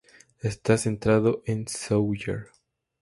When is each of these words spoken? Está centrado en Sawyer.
Está 0.39 0.79
centrado 0.79 1.43
en 1.45 1.67
Sawyer. 1.67 2.47